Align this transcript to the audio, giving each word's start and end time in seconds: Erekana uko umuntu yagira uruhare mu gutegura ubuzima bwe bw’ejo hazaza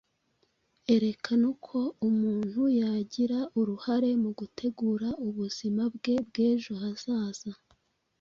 Erekana 0.95 1.43
uko 1.53 1.77
umuntu 2.09 2.61
yagira 2.79 3.39
uruhare 3.59 4.09
mu 4.23 4.29
gutegura 4.39 5.07
ubuzima 5.27 5.83
bwe 5.95 6.15
bw’ejo 6.27 6.73
hazaza 6.83 7.51